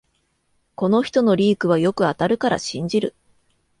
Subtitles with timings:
[0.73, 3.13] この人のリークはよく当たるから信じる